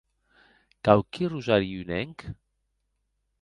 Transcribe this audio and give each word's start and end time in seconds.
Quauqui 0.83 1.27
rosari 1.31 1.69
unenc? 1.81 2.17